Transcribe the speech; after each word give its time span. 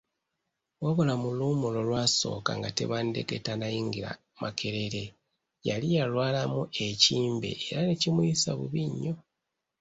Wabula 0.83 1.13
mu 1.21 1.29
lummula 1.39 1.77
olwasooka, 1.83 2.51
nga 2.59 2.69
Tebandeke 2.77 3.35
tannayingira 3.45 4.11
Makerere 4.41 5.03
yali 5.67 5.87
yalwalamu 5.97 6.61
ekimbe 6.87 7.51
era 7.67 7.81
ne 7.85 7.95
kimuyisa 8.01 8.51
bubi 8.59 8.81
nnyo. 8.91 9.15